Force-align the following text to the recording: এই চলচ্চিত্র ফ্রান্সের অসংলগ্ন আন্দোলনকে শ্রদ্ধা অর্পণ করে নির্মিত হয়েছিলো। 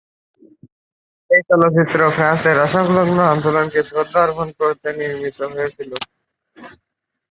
এই 1.29 1.41
চলচ্চিত্র 1.49 1.99
ফ্রান্সের 2.15 2.57
অসংলগ্ন 2.59 3.17
আন্দোলনকে 3.33 3.79
শ্রদ্ধা 3.89 4.19
অর্পণ 4.25 4.47
করে 4.57 4.89
নির্মিত 4.99 5.39
হয়েছিলো। 5.53 5.95